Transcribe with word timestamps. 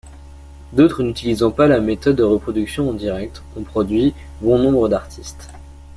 D'autres, 0.73 1.03
n'utilisant 1.03 1.51
pas 1.51 1.67
la 1.67 1.79
méthode 1.79 2.15
de 2.15 2.23
reproduction 2.23 2.89
en 2.89 2.93
direct, 2.93 3.43
ont 3.55 3.61
produit 3.61 4.15
bon 4.41 4.57
nombre 4.57 4.89
d'artistes. 4.89 5.51